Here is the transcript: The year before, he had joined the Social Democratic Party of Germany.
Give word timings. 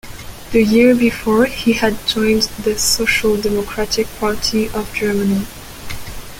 The 0.51 0.63
year 0.63 0.95
before, 0.95 1.45
he 1.45 1.73
had 1.73 2.07
joined 2.07 2.49
the 2.63 2.75
Social 2.79 3.39
Democratic 3.39 4.07
Party 4.17 4.67
of 4.69 4.91
Germany. 4.95 5.45